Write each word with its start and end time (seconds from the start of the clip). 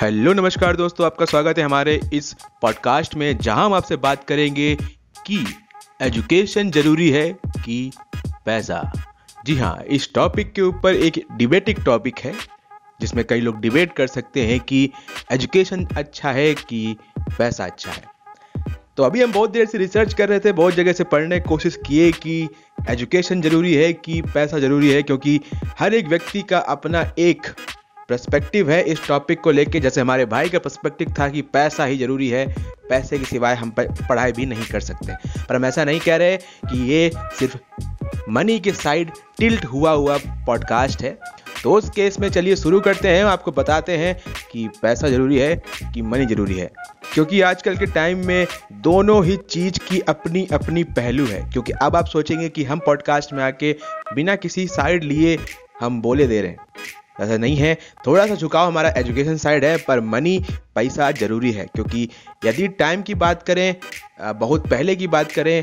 Hello, 0.00 0.32
नमस्कार 0.32 0.76
दोस्तों, 0.76 1.04
आपका 1.06 1.24
स्वागत 1.24 1.58
है 1.58 1.64
हमारे 1.64 1.98
इस 2.12 2.32
पॉडकास्ट 2.62 3.14
में, 3.14 3.38
जहाँ 3.38 3.64
हम 3.64 3.72
आपसे 3.74 3.96
बात 3.96 4.22
करेंगे 4.24 4.74
कि 5.26 5.38
एजुकेशन 6.02 6.70
ज़रूरी 6.70 7.08
है 7.10 7.28
कि 7.64 7.90
पैसा। 8.46 8.80
जी 9.46 9.56
हाँ 9.56 9.76
इस 9.88 10.08
टॉपिक 10.14 10.52
के 10.52 10.62
ऊपर 10.62 10.94
एक 10.94 11.20
डिबेटिक 11.36 11.80
टॉपिक 11.84 12.18
है, 12.18 12.32
जिसमें 13.00 13.24
कई 13.24 13.40
लोग 13.40 13.60
डिबेट 13.60 13.92
कर 13.92 14.06
सकते 14.06 14.46
हैं 14.46 14.58
कि 14.60 14.82
एजुकेशन 15.32 15.84
अच्छा 15.96 16.32
है 16.32 16.54
कि 16.54 16.96
पैसा 17.18 17.64
अच्छा 17.64 17.90
है। 17.90 18.04
तो 18.96 19.02
अभी 19.02 19.22
हम 19.22 19.32
बहुत 19.32 19.50
देर 19.50 19.66
से 19.66 19.78
रिसर्च 19.78 20.14
कर 20.14 20.28
रहे 20.28 20.40
थे, 20.40 20.52
बहुत 20.52 20.74
जगह 20.74 20.92
से 20.92 21.04
पढ़ने 21.06 21.40
की 21.40 21.48
कोशिश 21.48 21.76
किए 21.86 22.10
कि 22.14 22.48
एजुकेशन 22.88 23.42
ज़रूरी 23.42 23.74
है 23.74 23.92
कि 23.92 24.20
पैसा 24.24 24.58
ज़रूरी 24.58 24.90
है, 24.90 25.02
क्योंकि 25.02 25.40
हर 25.78 25.94
एक 25.94 26.08
व्यक्ति 26.08 26.42
का 26.42 26.58
अपना 26.58 27.10
एक 27.18 27.54
पर्सपेक्टिव 28.10 28.70
है 28.70 28.82
इस 28.82 29.06
टॉपिक 29.08 29.40
को 29.40 29.50
लेके। 29.50 29.80
जैसे 29.80 30.00
हमारे 30.00 30.24
भाई 30.24 30.48
का 30.48 30.58
पर्सपेक्टिव 30.58 31.14
था 31.18 31.28
कि 31.28 31.42
पैसा 31.42 31.84
ही 31.84 31.98
ज़रूरी 31.98 32.28
है, 32.28 32.54
पैसे 32.90 33.18
के 33.18 33.24
सिवाय 33.24 33.54
हम 33.54 33.70
पढ़ाई 33.80 34.32
भी 34.32 34.46
नहीं 34.46 34.64
कर 34.64 34.80
सकते। 34.80 35.12
पर 35.48 35.56
हम 35.56 35.64
ऐसा 35.64 35.84
नहीं 35.84 36.00
कह 36.00 36.16
रहे 36.16 36.36
कि 36.36 36.92
ये 36.92 37.10
सिर्फ़ 37.16 37.56
मनी 38.30 38.60
के 38.60 38.72
साइड 38.72 39.10
टिल्ट 39.38 39.64
हुआ 39.64 39.90
हुआ 39.90 40.18
पॉडकास्ट 40.26 41.02
है। 41.02 41.18
तो 41.62 41.72
उस 41.72 41.90
केस 41.90 42.20
में 42.20 42.28
चलिए 42.30 42.56
शुरू 42.56 42.80
करते 42.80 43.08
हैं, 43.08 43.24
आपको 43.24 43.52
बताते 43.52 43.96
हैं 43.96 44.20
कि 44.52 44.68
पैसा 44.82 45.08
ज़रूरी 45.08 45.38
है 45.38 45.62
कि 45.94 46.02
मनी 46.02 46.26
ज़रूरी 46.26 46.54
है। 46.54 46.70
क्योंकि 47.12 47.40
आजकल 47.40 47.76
के 47.76 47.86
टाइम 47.86 48.26
में 48.26 48.46
दोनों 48.72 49.24
ही 49.24 49.36
चीज़ 49.36 49.78
की 49.78 50.00
अपनी 50.00 50.48
अपनी 50.52 50.84
पहलू 50.84 51.26
है। 51.26 51.50
क्योंकि 51.50 51.72
अब 51.72 51.96
आप 51.96 52.06
सोचेंगे 52.06 52.48
कि 52.48 52.64
हम 52.64 52.78
पॉडकास्ट 52.78 53.32
में 53.32 53.44
आके 53.44 53.76
बिना 54.14 54.36
किसी 54.36 54.66
साइड 54.66 55.04
लिए 55.04 55.38
हम 55.80 56.02
बोले 56.02 56.26
दे 56.26 56.40
रहे 56.40 56.50
हैं। 56.50 56.58
ऐसा 57.16 57.36
नहीं 57.36 57.56
है। 57.56 57.74
थोड़ा 58.06 58.26
सा 58.26 58.34
झुकाव 58.34 58.66
हमारा 58.66 58.92
एजुकेशन 58.98 59.36
साइड 59.36 59.64
है, 59.64 59.76
पर 59.78 60.00
मनी 60.02 60.38
पैसा 60.74 61.10
ज़रूरी 61.12 61.52
है, 61.52 61.66
क्योंकि 61.66 62.08
यदि 62.44 62.68
टाइम 62.68 63.02
की 63.02 63.14
बात 63.16 63.42
करें 63.42 63.74
बहुत 64.20 64.68
पहले 64.70 64.96
की 64.96 65.06
बात 65.08 65.32
करें 65.32 65.62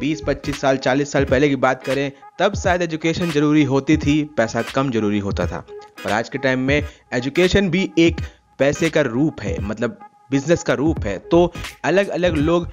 20-25 0.00 0.60
साल 0.60 0.76
40 0.78 1.12
साल 1.12 1.24
पहले 1.24 1.48
की 1.48 1.56
बात 1.56 1.82
करें, 1.84 2.10
तब 2.38 2.54
शायद 2.54 2.82
एजुकेशन 2.82 3.30
ज़रूरी 3.30 3.62
होती 3.64 3.96
थी, 3.96 4.22
पैसा 4.36 4.62
कम 4.64 4.90
ज़रूरी 4.90 5.18
होता 5.18 5.46
था। 5.46 5.64
पर 6.04 6.10
आज 6.10 6.28
के 6.28 6.38
टाइम 6.38 6.60
में 6.60 6.82
एजुकेशन 7.14 7.68
भी 7.70 7.90
एक 7.98 8.20
पैसे 8.58 8.90
का 8.90 9.00
रूप 9.02 9.40
है 9.42 9.60
मतलब 9.60 9.98
बिज़नेस 10.30 10.62
का 10.62 10.74
रूप 10.74 11.04
है 11.04 11.16
तो 11.30 11.52
अलग 11.84 12.08
अलग 12.08 12.36
लोग 12.36 12.68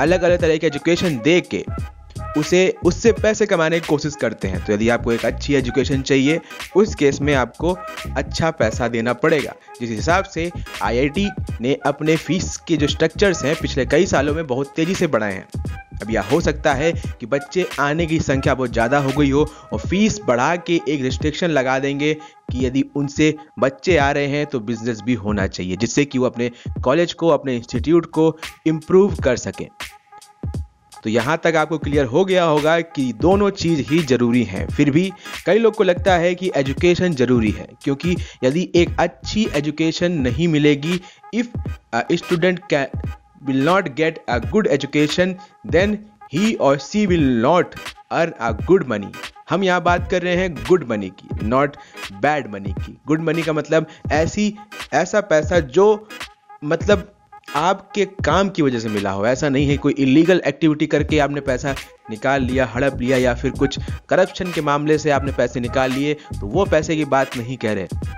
अलग 0.00 0.22
अलग 0.22 0.40
तरह 0.40 0.56
के 0.56 0.66
एजुकेशन 0.66 1.18
दे 1.18 1.40
के 1.40 1.64
उसे, 2.36 2.74
उससे 2.84 3.12
पैसे 3.12 3.46
कमाने 3.46 3.80
की 3.80 3.86
कोशिश 3.86 4.16
करते 4.16 4.48
हैं। 4.48 4.64
तो 4.64 4.72
यदि 4.72 4.88
आपको 4.88 5.12
एक 5.12 5.24
अच्छी 5.24 5.54
एजुकेशन 5.54 6.02
चाहिए, 6.02 6.40
उस 6.76 6.94
केस 6.94 7.20
में 7.20 7.34
आपको 7.34 7.76
अच्छा 8.16 8.50
पैसा 8.50 8.88
देना 8.88 9.12
पड़ेगा। 9.14 9.54
जिस 9.80 9.90
हिसाब 9.90 10.24
से 10.24 10.50
आईआईटी 10.82 11.28
ने 11.60 11.74
अपने 11.86 12.16
फ़ीस 12.16 12.56
के 12.68 12.76
जो 12.76 12.86
स्ट्रक्चर्स 12.88 13.44
हैं, 13.44 13.56
पिछले 13.56 13.86
कई 13.86 14.06
सालों 14.06 14.34
में 14.34 14.46
बहुत 14.46 14.72
तेज़ी 14.76 14.94
से 14.94 15.06
बढ़ाए 15.06 15.32
हैं। 15.32 15.74
अब 16.02 16.10
यह 16.10 16.22
हो 16.22 16.40
सकता 16.40 16.72
है 16.74 16.92
कि 17.20 17.26
बच्चे 17.26 17.66
आने 17.80 18.06
की 18.06 18.18
संख्या 18.20 18.54
बहुत 18.54 18.72
ज़्यादा 18.72 18.98
हो 18.98 19.10
गई 19.18 19.30
हो 19.30 19.44
और 19.72 19.78
फ़ीस 19.80 20.18
बढ़ा 20.26 20.54
के 20.56 20.80
एक 20.88 21.02
रिस्ट्रिक्शन 21.02 21.50
लगा 21.50 21.78
देंगे 21.78 22.12
कि 22.14 22.64
यदि 22.66 22.84
उनसे 22.96 23.34
बच्चे 23.58 23.96
आ 23.96 24.10
रहे 24.10 24.26
हैं 24.26 24.44
तो 24.46 24.60
बिज़नेस 24.60 25.00
भी 25.00 25.14
होना 25.14 25.46
चाहिए, 25.46 25.76
जिससे 25.76 26.04
कि 26.04 26.18
वो 26.18 26.26
अपने 26.26 26.50
कॉलेज 26.84 27.12
को, 27.12 27.28
अपने 27.28 27.56
इंस्टीट्यूट 27.56 28.06
को 28.06 28.36
इम्प्रूव 28.66 29.16
कर 29.16 29.36
सकें। 29.36 29.66
तो 31.06 31.10
यहाँ 31.10 31.36
तक 31.42 31.56
आपको 31.56 31.76
क्लियर 31.78 32.04
हो 32.04 32.24
गया 32.24 32.44
होगा 32.44 32.80
कि 32.80 33.02
दोनों 33.20 33.50
चीज़ 33.50 33.80
ही 33.90 33.98
ज़रूरी 34.04 34.42
हैं। 34.44 34.66
फिर 34.68 34.90
भी 34.90 35.10
कई 35.46 35.58
लोग 35.58 35.74
को 35.74 35.84
लगता 35.84 36.16
है 36.18 36.34
कि 36.34 36.50
एजुकेशन 36.56 37.12
ज़रूरी 37.14 37.50
है, 37.50 37.66
क्योंकि 37.82 38.16
यदि 38.44 38.68
एक 38.74 38.96
अच्छी 39.00 39.46
एजुकेशन 39.56 40.12
नहीं 40.22 40.48
मिलेगी 40.48 41.00
if 41.34 41.46
student 42.14 42.58
can 42.70 43.12
will 43.46 43.64
not 43.64 43.94
get 43.96 44.18
a 44.28 44.38
good 44.50 44.66
education 44.68 45.36
then 45.66 45.98
he 46.32 46.52
or 46.56 46.78
she 46.80 47.06
will 47.06 47.26
not 47.42 47.74
earn 48.12 48.32
a 48.40 48.50
good 48.66 48.88
money 48.88 49.12
हम 49.50 49.64
यहाँ 49.64 49.82
बात 49.82 50.10
कर 50.10 50.22
रहे 50.22 50.36
हैं 50.36 50.54
गुड 50.56 50.88
मनी 50.90 51.10
की 51.20 51.46
नॉट 51.46 51.76
बैड 52.22 52.52
मनी 52.52 52.72
की। 52.74 52.98
गुड 53.06 53.20
मनी 53.22 53.42
का 53.42 53.52
मतलब 53.52 53.86
ऐसी, 54.12 54.54
ऐसा 54.94 55.20
पैसा 55.22 55.60
जो 55.60 56.08
मतलब 56.64 57.12
आपके 57.56 58.04
काम 58.24 58.48
की 58.48 58.62
वजह 58.62 58.78
से 58.78 58.88
मिला 58.88 59.10
हो। 59.10 59.26
ऐसा 59.26 59.48
नहीं 59.48 59.68
है 59.68 59.76
कोई 59.78 59.94
इलीगल 59.98 60.40
एक्टिविटी 60.46 60.86
करके 60.86 61.18
आपने 61.18 61.40
पैसा 61.42 61.74
निकाल 62.10 62.42
लिया, 62.42 62.66
हड़प 62.66 63.00
लिया 63.00 63.16
या 63.16 63.34
फिर 63.34 63.50
कुछ 63.52 63.78
करप्शन 64.08 64.52
के 64.52 64.60
मामले 64.62 64.98
से 64.98 65.10
आपने 65.10 65.32
पैसे 65.32 65.60
निकाल 65.60 65.92
लिए 65.92 66.14
तो 66.14 66.46
वो 66.46 66.64
पैसे 66.66 66.96
की 66.96 67.04
बात 67.06 67.36
नहीं 67.36 67.56
कह 67.56 67.72
रहे। 67.72 68.14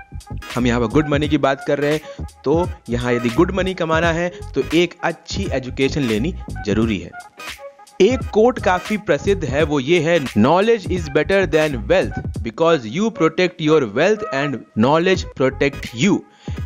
हम 0.55 0.67
यहाँ 0.67 0.79
पर 0.79 0.87
गुड 0.87 1.07
मनी 1.09 1.27
की 1.29 1.37
बात 1.39 1.63
कर 1.67 1.79
रहे 1.79 1.91
हैं 1.93 2.27
तो 2.43 2.67
यहाँ 2.89 3.13
यदि 3.13 3.29
गुड 3.29 3.51
मनी 3.55 3.73
कमाना 3.73 4.11
है 4.13 4.29
तो 4.55 4.63
एक 4.75 4.93
अच्छी 5.03 5.47
एजुकेशन 5.53 6.01
लेनी 6.03 6.33
ज़रूरी 6.65 6.97
है। 6.99 7.11
एक 8.01 8.19
कोट 8.33 8.59
काफ़ी 8.63 8.97
प्रसिद्ध 8.99 9.43
है, 9.45 9.63
वो 9.63 9.79
ये 9.79 9.99
है 10.01 10.19
knowledge 10.37 10.85
is 10.91 11.09
better 11.11 11.45
than 11.47 11.75
wealth 11.87 12.39
because 12.39 12.87
you 12.87 13.09
protect 13.11 13.61
your 13.61 13.83
wealth 13.95 14.21
and 14.33 14.59
knowledge 14.77 15.23
protect 15.37 15.89
you 15.95 16.23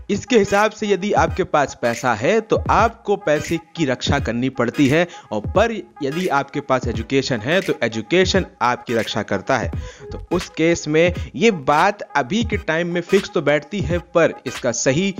इसके 0.09 0.37
हिसाब 0.37 0.71
से 0.71 0.87
यदि 0.87 1.11
आपके 1.13 1.43
पास 1.45 1.77
पैसा 1.81 2.13
है 2.13 2.39
तो 2.41 2.63
आपको 2.69 3.15
पैसे 3.17 3.57
की 3.75 3.85
रक्षा 3.85 4.19
करनी 4.19 4.49
पड़ती 4.51 4.87
है। 4.87 5.07
और 5.31 5.41
पर 5.47 5.71
यदि 6.03 6.27
आपके 6.29 6.61
पास 6.61 6.87
एजुकेशन 6.87 7.39
है 7.39 7.59
तो 7.61 7.73
एजुकेशन 7.83 8.45
आपकी 8.61 8.93
रक्षा 8.93 9.23
करता 9.23 9.57
है। 9.57 9.71
तो 10.11 10.25
उस 10.31 10.49
केस 10.49 10.87
में 10.87 11.13
ये 11.35 11.51
बात 11.51 12.01
अभी 12.15 12.43
के 12.43 12.57
टाइम 12.57 12.93
में 12.93 13.01
फिक्स 13.01 13.31
तो 13.33 13.41
बैठती 13.41 13.79
है, 13.79 13.99
पर 13.99 14.33
इसका 14.45 14.71
सही 14.73 15.13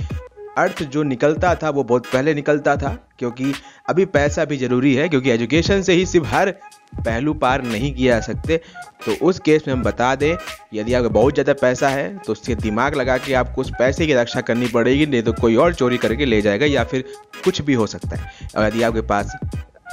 अर्थ 0.58 0.82
जो 0.84 1.02
निकलता 1.02 1.54
था, 1.54 1.70
वो 1.70 1.82
बहुत 1.84 2.06
पहले 2.06 2.34
निकलता 2.34 2.76
था। 2.76 2.96
क्योंकि 3.18 3.52
अभी 3.88 4.04
पैसा 4.06 4.44
भी 4.44 4.56
ज़रूरी 4.56 4.94
है, 4.94 5.08
क्योंकि 5.08 5.30
एजुकेशन 5.30 5.82
से 5.82 5.92
ही 5.92 6.06
सिर्फ़ 6.06 6.26
हर 6.26 6.54
पहलू 6.96 7.34
पार 7.36 7.62
नहीं 7.64 7.92
किया 7.94 8.14
जा 8.14 8.20
सकते 8.22 8.60
तो 9.06 9.14
उस 9.26 9.38
केस 9.38 9.64
में 9.66 9.74
हम 9.74 9.82
बता 9.82 10.14
दें, 10.14 10.36
यदि 10.74 10.94
आपका 10.94 11.08
बहुत 11.10 11.34
ज़्यादा 11.34 11.52
पैसा 11.60 11.88
है 11.88 12.16
तो 12.18 12.32
उसके 12.32 12.54
दिमाग 12.56 12.94
लगा 12.94 13.16
के 13.18 13.34
आपको 13.34 13.60
उस 13.60 13.70
पैसे 13.78 14.06
की 14.06 14.14
रक्षा 14.14 14.40
करनी 14.40 14.66
पड़ेगी, 14.68 15.06
नहीं 15.06 15.22
तो 15.22 15.32
कोई 15.34 15.56
और 15.56 15.74
चोरी 15.74 15.98
करके 15.98 16.24
ले 16.24 16.40
जाएगा 16.42 16.66
या 16.66 16.84
फिर 16.84 17.04
कुछ 17.44 17.60
भी 17.62 17.74
हो 17.74 17.86
सकता 17.86 18.16
है। 18.16 18.48
और 18.56 18.66
यदि 18.66 18.82
आपके 18.82 19.00
पास 19.02 19.36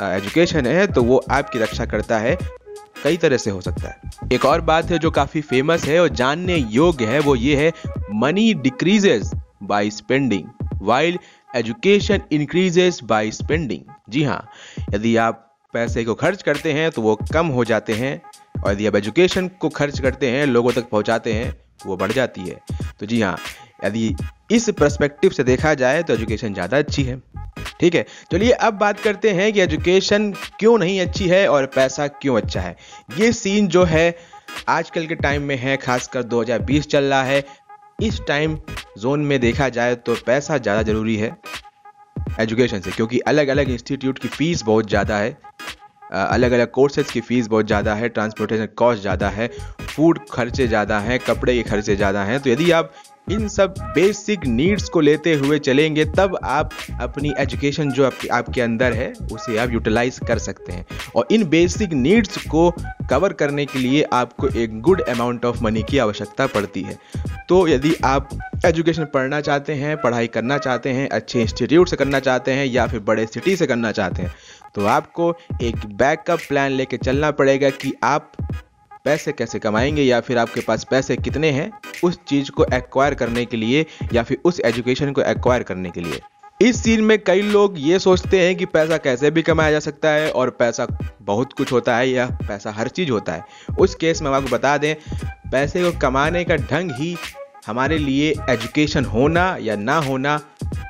एजुकेशन 0.01 0.65
है 0.65 0.87
तो 0.87 1.03
वो 1.03 1.17
आपकी 1.31 1.59
रक्षा 1.59 1.85
करता 1.85 2.17
है, 2.19 2.37
कई 3.03 3.17
तरह 3.17 3.37
से 3.37 3.51
हो 3.51 3.61
सकता 3.61 3.87
है। 3.87 4.27
एक 4.33 4.45
और 4.45 4.61
बात 4.61 4.91
है 4.91 4.99
जो 4.99 5.11
काफ़ी 5.11 5.41
फ़ेमस 5.43 5.85
है 5.85 5.99
और 5.99 6.09
जानने 6.15 6.57
योग्य 6.71 7.05
है, 7.05 7.19
वो 7.19 7.35
ये 7.35 7.55
है 7.55 7.71
money 8.13 8.53
decreases 8.55 9.31
by 9.63 9.89
spending 9.91 10.43
while 10.81 11.19
education 11.55 12.21
increases 12.31 12.99
by 13.03 13.31
spending 13.31 13.93
जी 14.09 14.23
हाँ 14.23 14.45
यदि 14.93 15.15
आप 15.17 15.47
पैसे 15.73 16.03
को 16.05 16.13
खर्च 16.15 16.41
करते 16.43 16.73
हैं 16.73 16.89
तो 16.91 17.01
वो 17.01 17.15
कम 17.33 17.47
हो 17.49 17.65
जाते 17.65 17.93
हैं। 17.93 18.21
और 18.55 18.71
यदि 18.71 18.87
आप 18.87 18.95
एजुकेशन 18.95 19.47
को 19.59 19.69
खर्च 19.71 19.99
करते 19.99 20.29
हैं, 20.29 20.45
लोगों 20.47 20.71
तक 20.71 20.89
पहुंचाते 20.89 21.33
हैं 21.33 21.53
वो 21.85 21.97
बढ़ 21.97 22.11
जाती 22.11 22.41
है। 22.41 22.59
तो 22.99 23.05
जी 23.05 23.21
हाँ 23.21 23.37
यदि 23.85 24.15
इस 24.51 24.69
परस्पेक्टिव 24.71 25.31
से 25.31 25.43
देखा 25.43 25.73
जाए 25.73 26.01
तो 26.03 26.13
एजुकेशन 26.13 26.53
ज़्यादा 26.53 26.77
अच्छी 26.77 27.03
है। 27.03 27.21
ठीक 27.79 27.95
है, 27.95 28.05
चलिए 28.31 28.51
अब 28.51 28.73
बात 28.75 28.99
करते 28.99 29.29
हैं 29.31 29.51
कि 29.53 29.61
एजुकेशन 29.61 30.31
क्यों 30.59 30.77
नहीं 30.77 30.99
अच्छी 31.01 31.27
है 31.27 31.47
और 31.49 31.65
पैसा 31.75 32.07
क्यों 32.07 32.35
अच्छा 32.37 32.61
है। 32.61 32.75
ये 33.17 33.31
सीन 33.33 33.67
जो 33.67 33.83
है, 33.85 34.15
आजकल 34.69 35.05
के 35.07 35.15
टाइम 35.17 35.43
में 35.43 35.55
है, 35.57 35.75
खासकर 35.77 36.23
2020 36.25 36.87
चल 36.87 37.03
रहा 37.03 37.23
है। 37.23 37.43
इस 38.01 38.19
टाइम 38.27 38.57
जोन 38.97 39.19
में 39.21 39.39
देखा 39.39 39.69
जाए 39.69 39.95
तो 39.97 40.15
पैसा 40.25 40.57
ज़्यादा 40.57 40.81
ज़रूरी 40.83 41.15
है 41.17 41.35
एजुकेशन 42.39 42.79
से, 42.79 42.91
क्योंकि 42.91 43.19
अलग 43.19 43.47
अलग 43.47 43.69
इंस्टीट्यूट 43.69 44.19
की 44.19 44.27
फ़ीस 44.29 44.63
बहुत 44.63 44.89
ज़्यादा 44.89 45.17
है। 45.17 45.37
अलग 46.11 46.51
अलग 46.51 46.71
कोर्सेज 46.71 47.11
की 47.11 47.21
फ़ीस 47.21 47.47
बहुत 47.47 47.67
ज़्यादा 47.67 47.93
है 47.95 48.09
ट्रांसपोर्टेशन 48.09 48.67
कॉस्ट 48.77 49.01
ज़्यादा 49.01 49.29
है 49.29 49.47
फ़ूड 49.85 50.19
खर्चे 50.31 50.67
ज़्यादा 50.67 50.99
हैं, 50.99 51.19
कपड़े 51.19 51.55
के 51.55 51.69
खर्चे 51.69 51.95
ज़्यादा 51.95 52.23
हैं। 52.23 52.39
तो 52.39 52.49
यदि 52.49 52.71
आप 52.71 52.93
इन 53.27 53.47
सब 53.47 53.73
बेसिक 53.95 54.45
नीड्स 54.45 54.87
को 54.89 55.01
लेते 55.01 55.33
हुए 55.33 55.57
चलेंगे, 55.59 56.05
तब 56.07 56.37
आप 56.43 56.71
अपनी 57.01 57.31
एजुकेशन 57.39 57.91
जो 57.91 58.05
आपके 58.05 58.27
आपके 58.29 58.61
अंदर 58.61 58.93
है, 58.93 59.11
उसे 59.31 59.57
आप 59.57 59.71
यूटिलाइज 59.71 60.19
कर 60.27 60.39
सकते 60.39 60.71
हैं। 60.71 60.85
और 61.15 61.27
इन 61.31 61.43
बेसिक 61.49 61.93
नीड्स 61.93 62.45
को 62.45 62.69
कवर 63.09 63.33
करने 63.33 63.65
के 63.65 63.79
लिए 63.79 64.03
आपको 64.13 64.47
एक 64.49 64.79
गुड 64.81 65.01
अमाउंट 65.01 65.45
ऑफ़ 65.45 65.63
मनी 65.63 65.83
की 65.83 65.97
आवश्यकता 65.97 66.47
पड़ती 66.47 66.81
है। 66.81 66.97
तो 67.49 67.67
यदि 67.67 67.93
आप 68.05 68.29
एजुकेशन 68.65 69.05
पढ़ना 69.05 69.41
चाहते 69.41 69.73
हैं, 69.73 69.95
पढ़ाई 70.01 70.27
करना 70.27 70.57
चाहते 70.57 70.89
हैं, 70.89 71.07
अच्छे 71.09 71.41
इंस्टीट्यूट 71.41 71.89
से 71.89 71.95
करना 71.95 72.19
चाहते 72.19 72.51
हैं, 72.51 72.65
या 72.65 72.87
फिर 72.87 72.99
बड़े 73.01 73.25
सिटी 73.25 73.55
से 73.55 73.67
करना 73.67 73.91
चाहते 73.91 74.21
हैं 74.21 74.33
तो 74.75 74.85
आपको 74.87 75.33
एक 75.63 75.85
बैकअप 75.95 76.39
प्लान 76.49 76.71
लेके 76.71 76.97
चलना 76.97 77.31
पड़ेगा 77.31 77.69
कि 77.71 77.93
आप 78.03 78.31
पैसे 79.05 79.31
कैसे 79.31 79.59
कमाएँगे 79.59 80.03
या 80.03 80.19
फिर 80.21 80.37
आपके 80.37 80.61
पास 80.61 80.83
पैसे 80.83 81.15
कितने 81.17 81.49
हैं, 81.51 81.71
उस 82.03 82.19
चीज़ 82.27 82.51
को 82.51 82.65
एक्वायर 82.73 83.13
करने 83.13 83.45
के 83.45 83.57
लिए 83.57 83.85
या 84.13 84.23
फिर 84.23 84.37
उस 84.45 84.59
एजुकेशन 84.59 85.11
को 85.11 85.21
एक्वायर 85.21 85.63
करने 85.63 85.89
के 85.89 86.01
लिए। 86.01 86.19
इस 86.61 86.83
सीन 86.83 87.03
में 87.03 87.17
कई 87.19 87.41
लोग 87.41 87.75
ये 87.77 87.99
सोचते 87.99 88.39
हैं 88.39 88.55
कि 88.55 88.65
पैसा 88.65 88.97
कैसे 88.97 89.31
भी 89.31 89.41
कमाया 89.41 89.71
जा 89.71 89.79
सकता 89.79 90.09
है 90.09 90.31
और 90.31 90.49
पैसा 90.49 90.87
बहुत 91.21 91.53
कुछ 91.53 91.71
होता 91.71 91.95
है 91.97 92.09
या 92.09 92.25
पैसा 92.47 92.71
हर 92.71 92.87
चीज़ 92.87 93.11
होता 93.11 93.33
है। 93.33 93.43
उस 93.79 93.95
केस 93.95 94.21
में 94.21 94.29
हम 94.29 94.35
आपको 94.35 94.49
बता 94.49 94.77
दें, 94.77 94.95
पैसे 95.51 95.83
को 95.83 95.97
कमाने 95.99 96.43
का 96.43 96.55
ढंग 96.55 96.91
ही 96.91 97.15
हमारे 97.67 97.97
लिए 97.97 98.33
एजुकेशन 98.49 99.05
होना 99.05 99.57
या 99.61 99.75
ना 99.75 99.97
होना 99.97 100.39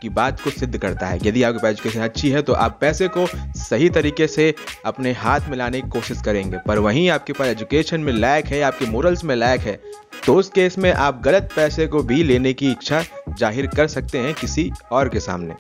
की 0.02 0.10
बात 0.12 0.42
को 0.42 0.50
सिद्ध 0.52 0.78
करता 0.78 1.08
है। 1.08 1.20
यदि 1.24 1.44
आपकी 1.44 1.68
एजुकेशन 1.68 2.00
अच्छी 2.02 2.30
है 2.30 2.42
तो 2.42 2.54
आप 2.56 2.78
पैसे 2.82 3.08
को 3.08 3.26
सही 3.60 3.90
तरीके 3.92 4.28
से 4.28 4.54
अपने 4.86 5.12
हाथ 5.16 5.50
में 5.50 5.58
लाने 5.58 5.82
की 5.82 5.90
कोशिश 5.90 6.22
करेंगे। 6.22 6.58
पर 6.68 6.80
वहीं 6.80 7.10
आपके 7.10 7.34
पास 7.34 7.48
एजुकेशन 7.48 8.02
में 8.02 8.14
लैक 8.14 8.46
है, 8.46 8.62
आपके 8.62 8.86
मोरल्स 8.88 9.24
में 9.24 9.36
लैक 9.36 9.62
है 9.62 9.80
तो 10.26 10.36
उस 10.36 10.50
केस 10.50 10.78
में 10.78 10.92
आप 10.92 11.22
गलत 11.24 11.50
पैसे 11.56 11.88
को 11.88 12.02
भी 12.04 12.24
लेने 12.24 12.54
की 12.54 12.72
इच्छा 12.72 13.04
ज़ाहिर 13.30 13.68
कर 13.68 13.88
सकते 13.90 14.18
हैं 14.18 14.34
किसी 14.36 14.72
और 14.92 15.10
के 15.10 15.20
सामने। 15.20 15.56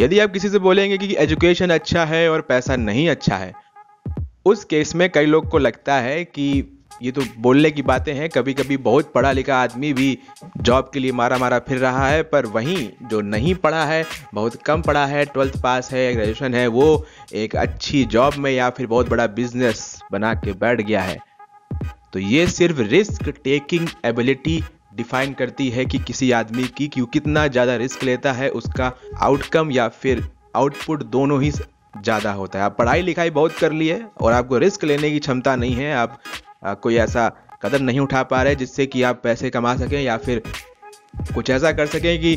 यदि 0.00 0.18
आप 0.18 0.32
किसी 0.32 0.48
से 0.48 0.58
बोलेंगे 0.60 0.98
कि 0.98 1.14
एजुकेशन 1.18 1.70
अच्छा 1.70 2.04
है 2.04 2.28
और 2.30 2.40
पैसा 2.40 2.76
नहीं 2.78 3.08
अच्छा 3.10 3.36
है, 3.36 3.52
उस 4.46 4.64
केस 4.64 4.94
में 4.94 5.08
कई 5.10 5.26
लोग 5.26 5.48
को 5.50 5.58
लगता 5.58 5.94
है 5.96 6.24
कि 6.24 6.62
ये 7.00 7.10
तो 7.12 7.22
बोलने 7.38 7.70
की 7.70 7.82
बातें 7.82 8.12
हैं। 8.14 8.28
कभी 8.28 8.54
कभी 8.54 8.76
बहुत 8.78 9.12
पढ़ा 9.12 9.32
लिखा 9.32 9.56
आदमी 9.56 9.92
भी 9.92 10.18
जॉब 10.58 10.90
के 10.94 11.00
लिए 11.00 11.12
मारा 11.12 11.38
मारा 11.38 11.58
फिर 11.58 11.78
रहा 11.78 12.08
है, 12.08 12.22
पर 12.24 12.46
वहीं 12.48 12.88
जो 13.02 13.20
नहीं 13.20 13.54
पढ़ा 13.56 13.84
है, 13.84 14.04
बहुत 14.34 14.62
कम 14.62 14.82
पढ़ा 14.82 15.04
है, 15.06 15.24
ट्वेल्थ 15.26 15.60
पास 15.62 15.90
है, 15.92 16.12
ग्रेजुएशन 16.14 16.54
है, 16.54 16.66
वो 16.68 17.06
एक 17.34 17.56
अच्छी 17.56 18.04
जॉब 18.06 18.34
में 18.34 18.50
या 18.50 18.70
फिर 18.70 18.86
बहुत 18.86 19.08
बड़ा 19.10 19.26
बिज़नेस 19.28 20.00
बना 20.12 20.34
के 20.34 20.52
बैठ 20.54 20.80
गया 20.80 21.02
है। 21.02 21.18
तो 22.12 22.18
ये 22.18 22.46
सिर्फ़ 22.48 22.80
रिस्क 22.82 23.28
टेकिंग 23.44 23.88
एबिलिटी 24.04 24.62
डिफाइन 24.94 25.32
करती 25.32 25.68
है 25.70 25.84
कि 25.84 25.98
किसी 25.98 26.30
आदमी 26.32 26.64
की 26.76 26.86
क्यों 26.88 27.06
कितना 27.08 27.46
ज़्यादा 27.48 27.76
रिस्क 27.76 28.02
लेता 28.04 28.32
है, 28.32 28.48
उसका 28.50 28.92
आउटकम 29.18 29.70
या 29.70 29.88
फिर 29.90 30.24
आउटपुट 30.56 31.02
दोनों 31.02 31.42
ही 31.42 31.50
ज़्यादा 31.94 32.32
होता 32.32 32.58
है। 32.58 32.64
आप 32.64 32.76
पढ़ाई 32.78 33.02
लिखाई 33.02 33.30
बहुत 33.32 33.56
कर 33.58 33.72
ली 33.72 33.88
है 33.88 34.00
और 34.20 34.32
आपको 34.32 34.58
रिस्क 34.58 34.84
लेने 34.84 35.10
की 35.10 35.18
क्षमता 35.18 35.56
नहीं 35.56 35.74
है। 35.74 35.92
आप 35.94 36.18
कोई 36.82 36.96
ऐसा 36.98 37.28
कदम 37.62 37.84
नहीं 37.84 38.00
उठा 38.00 38.22
पा 38.24 38.42
रहे 38.42 38.54
जिससे 38.56 38.86
कि 38.86 39.02
आप 39.02 39.20
पैसे 39.24 39.50
कमा 39.50 39.76
सकें 39.76 40.00
या 40.00 40.16
फिर 40.18 40.42
कुछ 41.34 41.50
ऐसा 41.50 41.72
कर 41.72 41.86
सकें 41.88 42.20
कि 42.20 42.36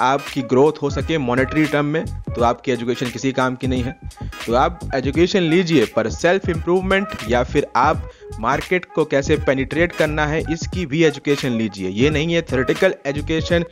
आपकी 0.00 0.42
ग्रोथ 0.44 0.80
हो 0.82 0.88
सके 0.90 1.18
मॉनेटरी 1.18 1.64
टर्म 1.66 1.86
में। 1.86 2.04
तो 2.26 2.42
आपकी 2.44 2.72
एजुकेशन 2.72 3.10
किसी 3.10 3.32
काम 3.32 3.54
की 3.56 3.66
नहीं 3.66 3.82
है। 3.82 3.98
तो 4.46 4.54
आप 4.54 4.80
एजुकेशन 4.94 5.42
लीजिए 5.42 5.84
पर 5.86 6.08
सेल्फ 6.10 6.48
इम्प्रूवमेंट 6.48 7.08
या 7.28 7.42
फिर 7.44 7.66
आप 7.76 8.10
मार्केट 8.40 8.84
को 8.94 9.04
कैसे 9.04 9.36
पेनिट्रेट 9.38 9.92
करना 9.92 10.26
है, 10.26 10.40
इसकी 10.52 10.84
भी 10.86 11.02
एजुकेशन 11.04 11.52
लीजिए। 11.52 11.88
ये 11.90 12.10
नहीं 12.10 12.34
है 12.34 12.42
थेरेटिकल 12.42 12.94
एजुकेशन 13.06 13.64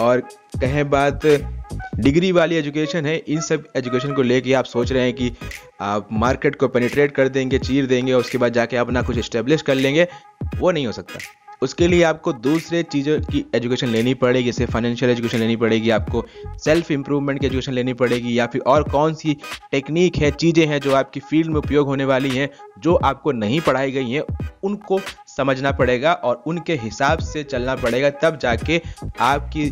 और 0.00 0.20
कहें 0.60 0.88
बात 0.90 1.26
डिग्री 1.94 2.30
वाली 2.32 2.56
एजुकेशन 2.56 3.06
है, 3.06 3.16
इन 3.18 3.40
सब 3.40 3.64
एजुकेशन 3.76 4.12
को 4.12 4.22
लेके 4.22 4.52
आप 4.52 4.64
सोच 4.64 4.92
रहे 4.92 5.02
हैं 5.02 5.12
कि 5.12 5.30
आप 5.80 6.08
मार्केट 6.12 6.56
को 6.56 6.68
पेनिट्रेट 6.68 7.12
कर 7.12 7.28
देंगे, 7.28 7.58
चीर 7.58 7.86
देंगे 7.86 8.12
और 8.12 8.20
उसके 8.20 8.38
बाद 8.38 8.52
जाके 8.52 8.76
अपना 8.76 9.02
कुछ 9.02 9.18
इस्टेब्लिश 9.18 9.62
कर 9.62 9.74
लेंगे, 9.74 10.06
वो 10.56 10.70
नहीं 10.70 10.86
हो 10.86 10.92
सकता। 10.92 11.18
उसके 11.62 11.86
लिए 11.88 12.02
आपको 12.02 12.32
दूसरे 12.32 12.82
चीज़ों 12.82 13.18
की 13.22 13.44
एजुकेशन 13.54 13.88
लेनी 13.88 14.14
पड़ेगी, 14.14 14.46
जैसे 14.46 14.66
फाइनेंशियल 14.66 15.10
एजुकेशन 15.10 15.38
लेनी 15.38 15.56
पड़ेगी, 15.56 15.90
आपको 15.90 16.24
सेल्फ 16.64 16.90
इंप्रूवमेंट 16.90 17.40
की 17.40 17.46
एजुकेशन 17.46 17.72
लेनी 17.72 17.92
पड़ेगी, 17.92 18.38
या 18.38 18.46
फिर 18.46 18.62
और 18.66 18.88
कौन 18.88 19.14
सी 19.14 19.36
टेक्निक 19.72 20.16
है, 20.16 20.30
चीज़ें 20.30 20.66
हैं 20.66 20.80
जो 20.80 20.94
आपकी 20.94 21.20
फ़ील्ड 21.20 21.50
में 21.50 21.56
उपयोग 21.56 21.86
होने 21.86 22.04
वाली 22.04 22.30
हैं, 22.30 22.48
जो 22.78 22.94
आपको 22.94 23.32
नहीं 23.32 23.60
पढ़ाई 23.60 23.92
गई 23.92 24.10
हैं, 24.10 24.22
उनको 24.64 25.00
समझना 25.36 25.70
पड़ेगा 25.72 26.12
और 26.12 26.42
उनके 26.46 26.74
हिसाब 26.74 27.18
से 27.18 27.42
चलना 27.44 27.74
पड़ेगा, 27.76 28.10
तब 28.10 28.38
जाके 28.38 28.80
आपकी 29.20 29.70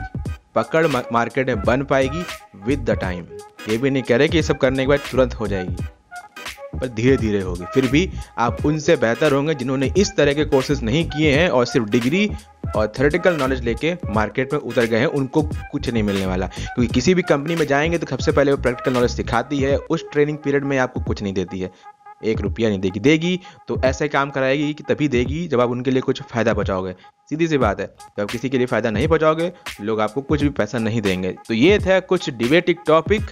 पकड़ 0.55 0.87
मार्केट 0.87 1.47
में 1.47 1.63
बन 1.63 1.83
पाएगी 1.85 2.25
विद 2.67 2.81
द 2.81 2.99
टाइम 3.01 3.25
ये 3.69 3.77
भी 3.79 3.91
नहीं 3.91 4.03
कह 4.03 4.17
रहे 4.17 4.29
कि 4.29 4.37
ये 4.37 4.43
सब 4.43 4.59
करने 4.59 4.83
के 4.83 4.89
बाद 4.89 5.01
तुरंत 5.11 5.35
हो 5.35 5.47
जाएगी, 5.47 5.85
पर 6.75 6.89
धीरे 6.89 7.17
धीरे 7.17 7.41
होगी। 7.41 7.65
फिर 7.75 7.87
भी 7.87 8.09
आप 8.39 8.65
उनसे 8.67 8.97
बेहतर 8.97 9.33
होंगे 9.33 9.55
जिन्होंने 9.55 9.93
इस 9.99 10.15
तरह 10.17 10.35
के 10.35 10.45
कोर्सेज 10.45 10.83
नहीं 10.83 11.05
किए 11.11 11.33
हैं 11.33 11.49
और 11.51 11.67
सिर्फ़ 11.67 11.89
डिग्री 11.89 12.31
और 12.77 12.93
थेरेटिकल 12.99 13.37
नॉलेज 13.37 13.63
लेके 13.65 13.95
मार्केट 14.07 14.53
में 14.53 14.61
उतर 14.61 14.85
गए 14.85 14.99
हैं, 14.99 15.07
उनको 15.07 15.43
कुछ 15.43 15.89
नहीं 15.91 16.03
मिलने 16.03 16.27
वाला। 16.27 16.47
क्योंकि 16.47 16.93
किसी 16.95 17.15
भी 17.15 17.23
कंपनी 17.23 17.57
में 17.57 17.67
जाएँगे 17.67 17.99
तो 17.99 18.07
सबसे 18.07 18.33
पहले 18.33 18.53
वो 18.53 18.59
प्रैक्टिकल 18.59 18.93
नॉलेज 18.93 19.11
सिखाती 19.11 19.59
है, 19.59 19.77
उस 19.77 20.05
ट्रेनिंग 20.13 20.39
पीरियड 20.39 20.65
में 20.65 20.77
आपको 20.79 21.01
कुछ 21.01 21.23
नहीं 21.23 21.33
देती 21.35 21.61
है। 21.61 21.71
एक 22.25 22.41
रुपया 22.41 22.69
नहीं 22.69 22.79
देगी। 22.81 23.01
देगी 23.01 23.39
तो 23.69 23.81
ऐसे 23.85 24.09
काम 24.09 24.31
कराएगी 24.31 24.73
कि 24.75 24.85
तभी 24.85 25.09
देगी 25.09 25.47
जब 25.49 25.61
आप 25.61 25.71
उनके 25.71 25.91
लिए 25.91 26.01
कुछ 26.03 26.23
फ़ायदा 26.23 26.55
बचाओगे 26.55 26.93
सीधी 27.31 27.49
सी 27.49 27.59
बात 27.59 27.81
है, 27.81 27.87
जब 28.19 28.31
किसी 28.31 28.49
के 28.49 28.59
लिए 28.59 28.67
फ़ायदा 28.67 28.91
नहीं 28.91 29.09
बचाओगे 29.09 29.53
लोग 29.81 30.01
आपको 30.01 30.23
कुछ 30.23 30.43
भी 30.43 30.49
पैसा 30.51 30.79
नहीं 30.81 31.03
देंगे। 31.03 31.35
तो 31.49 31.55
ये 31.55 31.79
था 31.79 31.99
कुछ 32.03 32.31
डिबेटिक 32.33 32.81
टॉपिक 32.87 33.31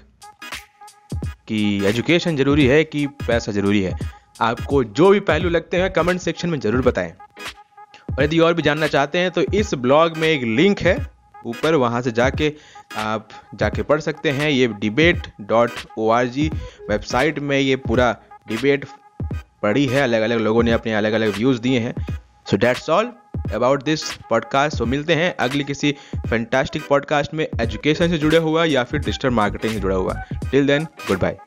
कि 1.48 1.84
एजुकेशन 1.86 2.36
ज़रूरी 2.36 2.66
है 2.66 2.82
कि 2.84 3.06
पैसा 3.20 3.52
ज़रूरी 3.52 3.82
है। 3.82 3.94
आपको 4.42 4.82
जो 4.84 5.08
भी 5.10 5.20
पहलू 5.22 5.48
लगते 5.48 5.76
हैं 5.76 5.92
कमेंट 5.92 6.20
सेक्शन 6.20 6.48
में 6.48 6.58
ज़रूर 6.60 6.82
बताएँ। 6.82 7.12
और 8.10 8.22
यदि 8.22 8.38
और 8.38 8.54
भी 8.54 8.62
जानना 8.62 8.86
चाहते 8.88 9.18
हैं 9.18 9.30
तो 9.30 9.42
इस 9.54 9.74
ब्लॉग 9.76 10.16
में 10.16 10.28
एक 10.28 10.42
लिंक 10.56 10.80
है। 10.80 10.96
ऊपर 11.46 11.74
वहाँ 11.74 12.00
से 12.02 12.12
जाके 12.12 12.52
आप 12.98 13.28
जाके 13.54 13.82
पढ़ 13.82 14.00
सकते 14.00 14.30
हैं। 14.30 14.48
ये 14.50 14.66
debate 14.70 15.26
dot 15.42 15.70
O 15.98 16.08
R 16.10 16.26
G 16.28 16.48
website 16.90 17.38
में 17.40 17.58
ये 17.58 17.76
पूरा 17.78 18.10
डिबेट 18.48 18.84
पड़ी 19.62 19.86
है 19.86 20.02
अलग 20.02 20.22
अलग 20.22 20.38
लोगों 20.38 20.62
ने 20.62 20.72
अपने 20.72 20.94
अलग 20.94 21.12
अलग 21.12 21.36
व्यूज़ 21.36 21.60
दिए 21.60 21.78
हैं। 21.80 21.94
So 22.50 22.56
that's 22.56 22.90
all 22.90 23.12
about 23.54 23.82
this 23.82 24.12
podcast 24.12 24.78
तो 24.78 24.86
मिलते 24.86 25.14
हैं 25.14 25.36
अगली 25.36 25.64
किसी 25.64 25.96
फैंटास्टिक 26.30 26.86
पॉडकास्ट 26.88 27.34
में 27.34 27.48
एजुकेशन 27.60 28.08
से 28.08 28.18
जुड़े 28.18 28.38
हुआ 28.38 28.64
या 28.64 28.84
फिर 28.84 29.00
डिजिटल 29.00 29.30
मार्केटिंग 29.30 29.74
से 29.74 29.80
जुड़ा 29.80 29.96
हुआ। 29.96 30.14
Till 30.50 30.66
then 30.66 30.84
good 30.84 31.18
bye 31.18 31.38